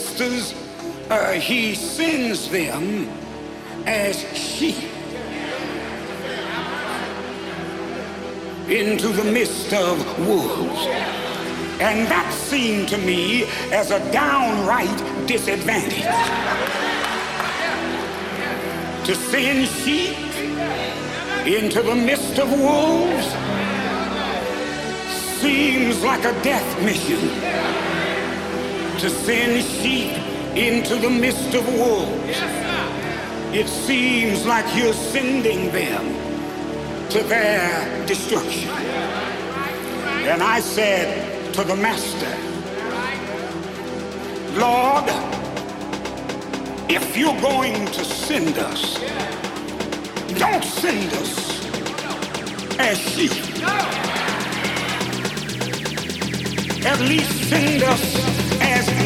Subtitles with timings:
[0.00, 0.52] sisters,
[1.08, 3.08] uh, he sends them
[3.86, 4.90] as sheep
[8.68, 10.86] into the midst of wolves.
[11.78, 16.02] And that seemed to me as a downright disadvantage.
[19.06, 20.16] To send sheep
[21.46, 23.28] into the midst of wolves
[25.40, 27.83] seems like a death mission.
[29.04, 30.16] To send sheep
[30.56, 32.40] into the midst of wolves.
[33.52, 36.06] It seems like you're sending them
[37.10, 38.70] to their destruction.
[40.30, 42.34] And I said to the master,
[44.58, 45.04] Lord,
[46.88, 48.98] if you're going to send us,
[50.38, 51.66] don't send us
[52.78, 53.32] as sheep.
[56.86, 58.43] At least send us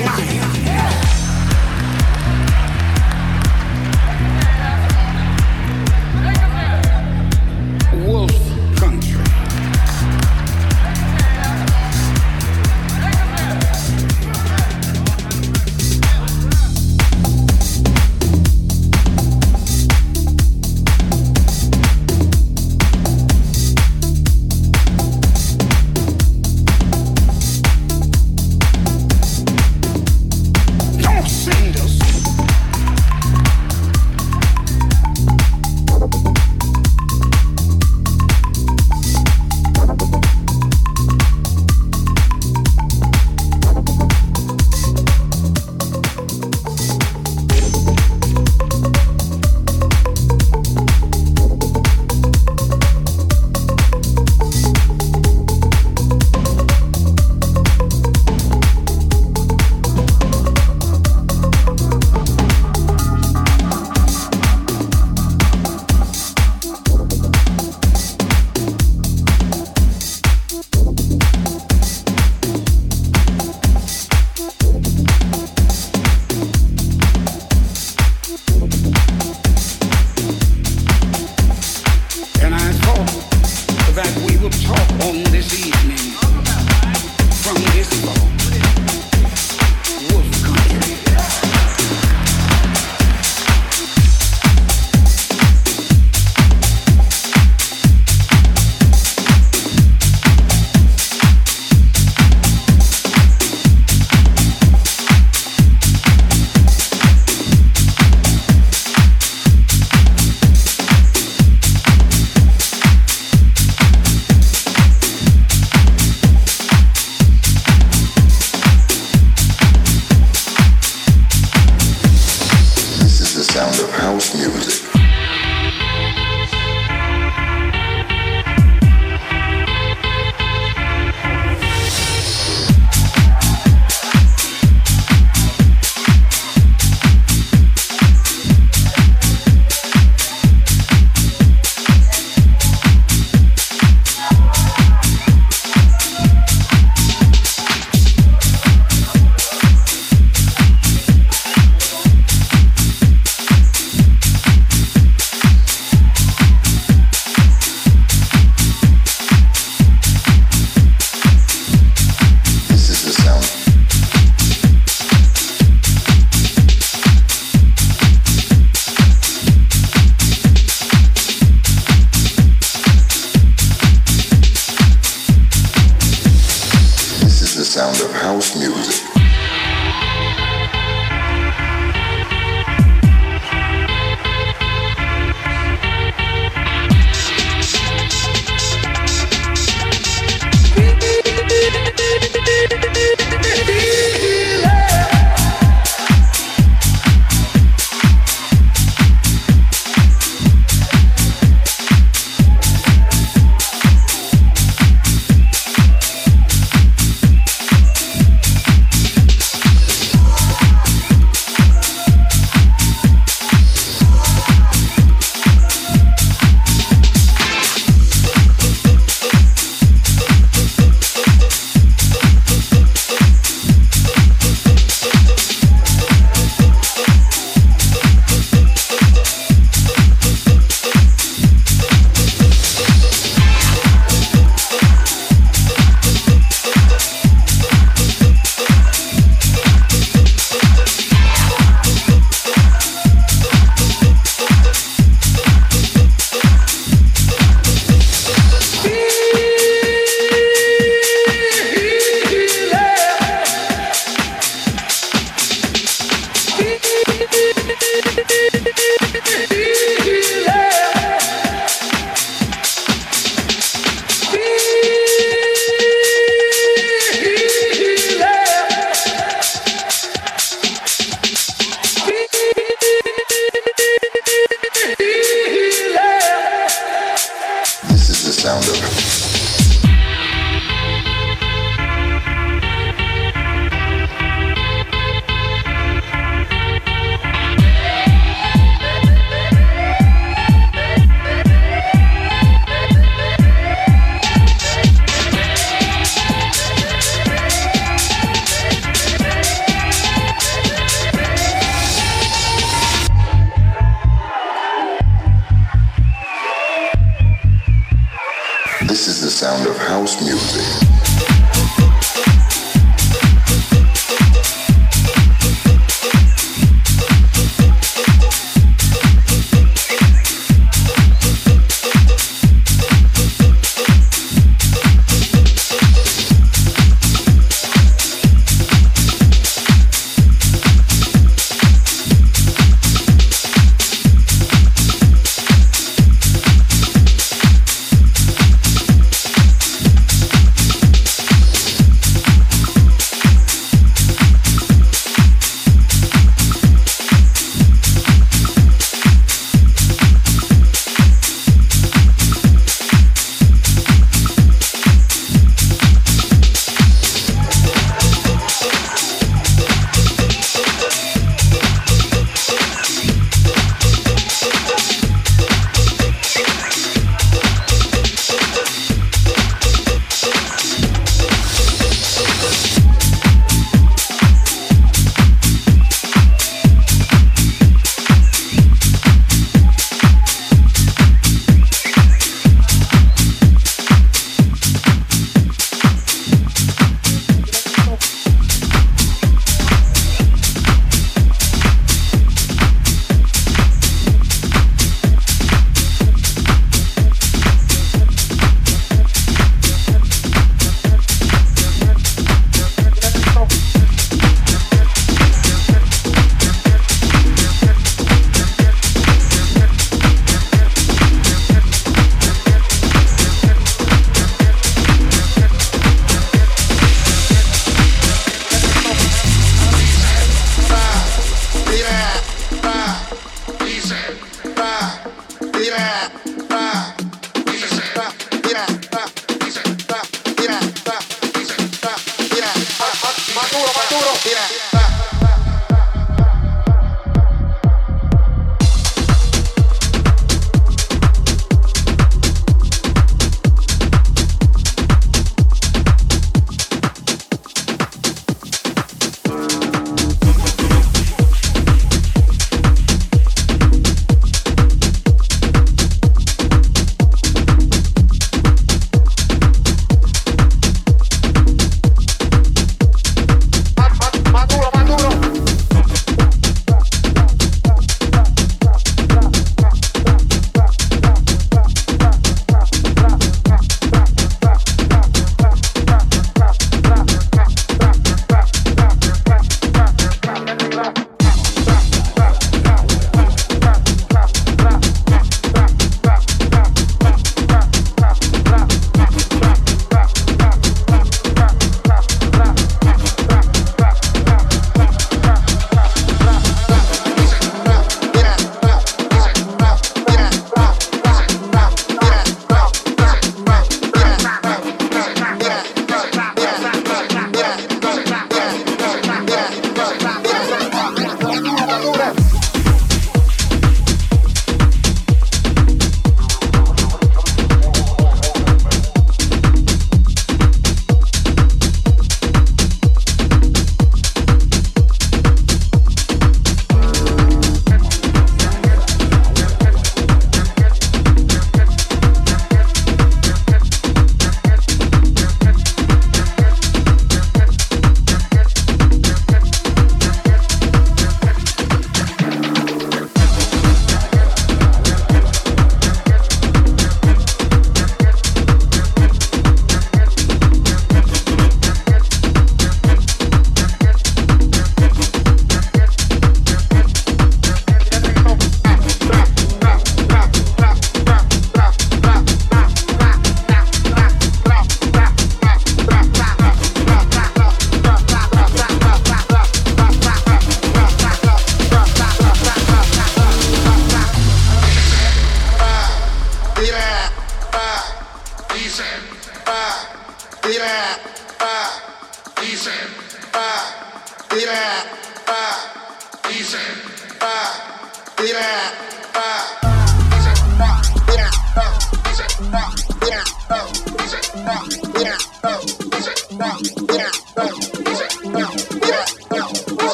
[0.00, 1.07] as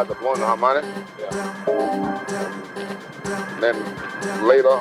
[0.00, 0.84] I first started blowing harmonic.
[1.20, 1.28] Yeah.
[3.60, 3.76] then
[4.48, 4.80] later,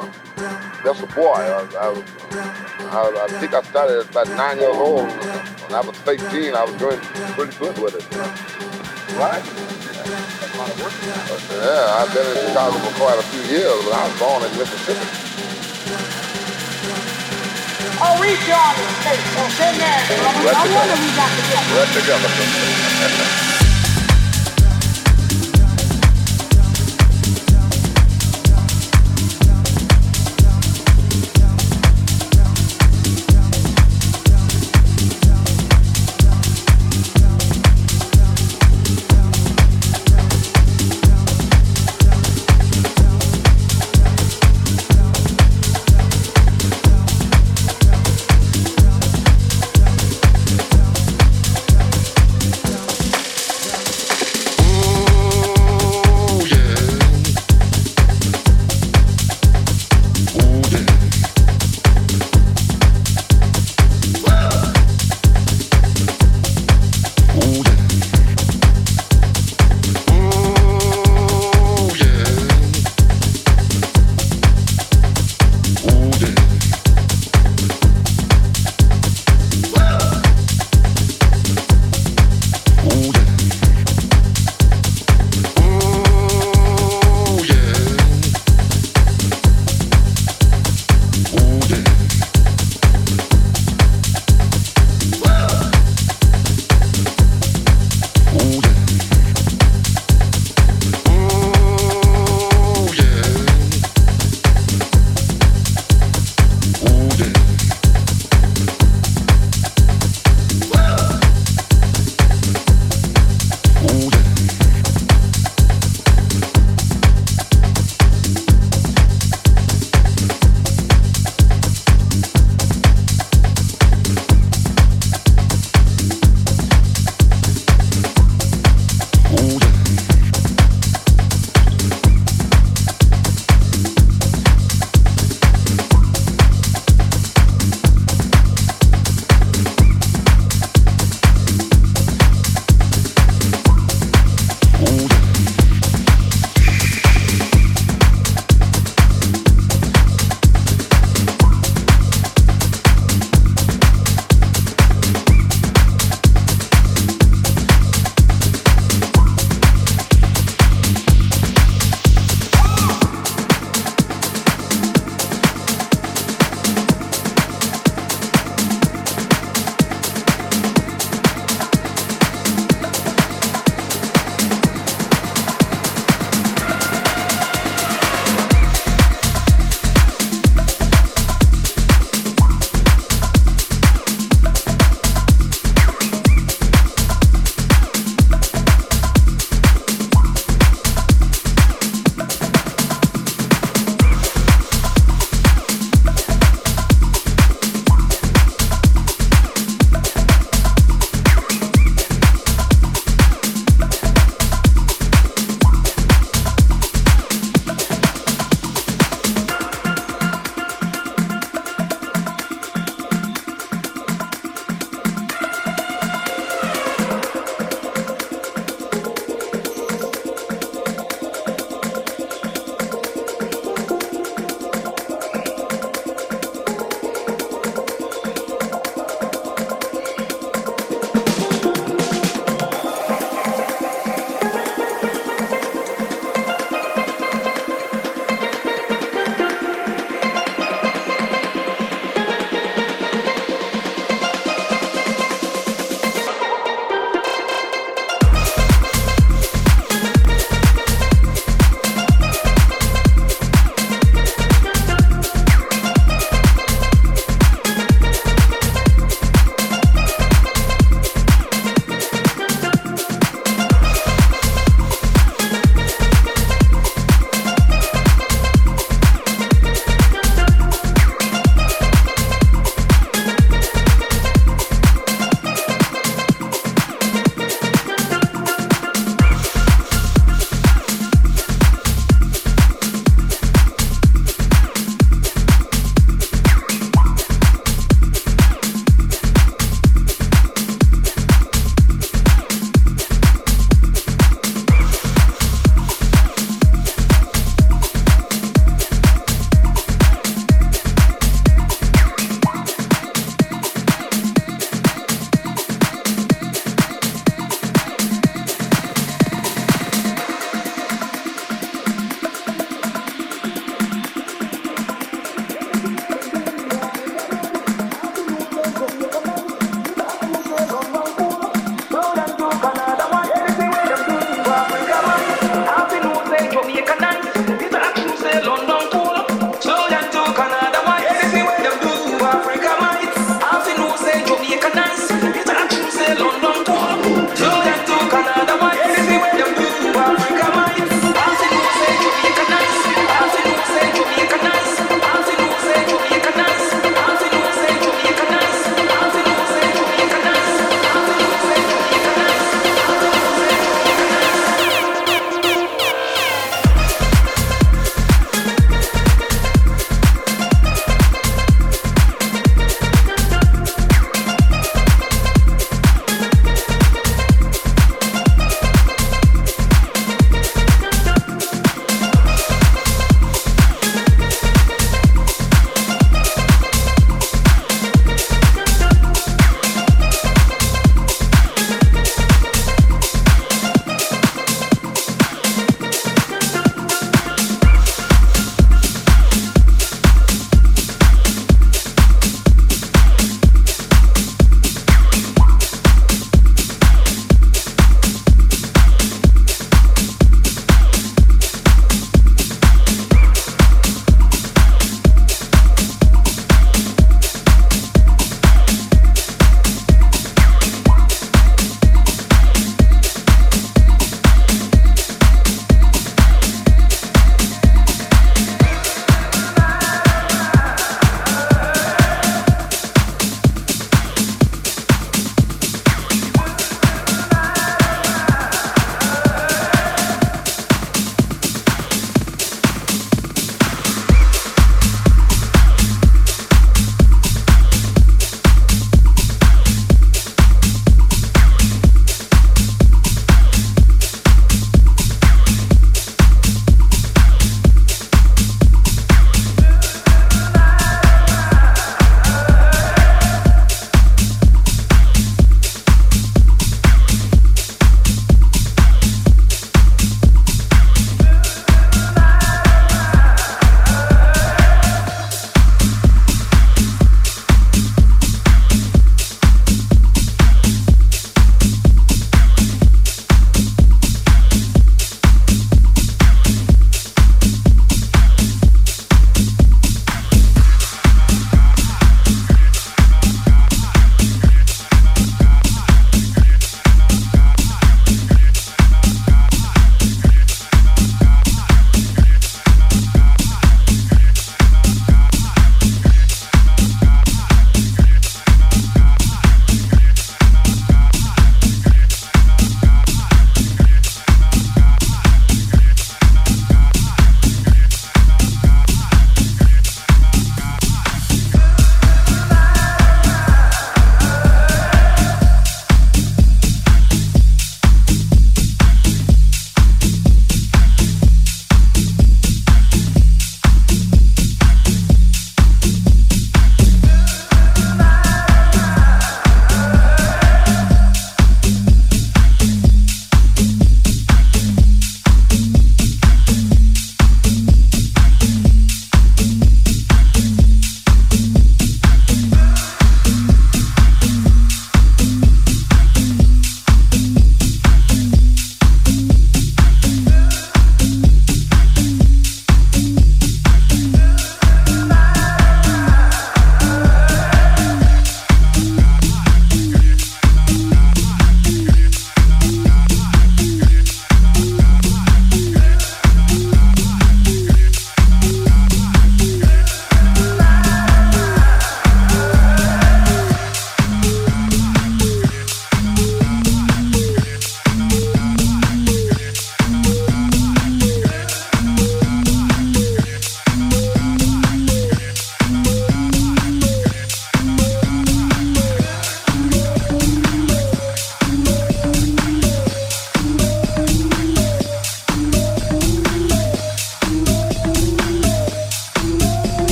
[0.83, 1.35] just a boy.
[1.35, 1.91] I, I,
[2.87, 5.11] I, I, think I started at about nine years old.
[5.11, 6.99] When I was 15, I was doing
[7.35, 8.07] pretty good with it.
[9.19, 9.43] Right.
[11.51, 14.55] Yeah, I've been in Chicago for quite a few years, but I was born in
[14.55, 15.03] Mississippi.
[17.99, 19.99] Oh, we joined the States, so sit there.
[20.47, 21.75] Right no wonder we got together.
[21.75, 23.35] Right together.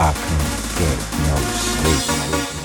[0.00, 2.57] I can't get no sleep.